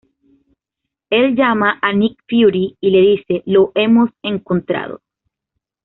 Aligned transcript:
Él 1.11 1.35
llama 1.35 1.77
a 1.79 1.93
Nick 1.93 2.23
Fury 2.27 2.75
y 2.81 2.89
le 2.89 3.01
dice: 3.01 3.43
"Lo 3.45 3.71
hemos 3.75 4.09
encontrado. 4.23 5.01